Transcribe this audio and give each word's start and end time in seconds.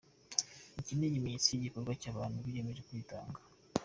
Iki 0.79 0.93
ni 0.97 1.05
ikimenyetso 1.07 1.45
cy’igikorwa 1.47 1.91
cy’abantu 2.01 2.37
biyemeje 2.45 2.81
kwitanga. 2.87 3.39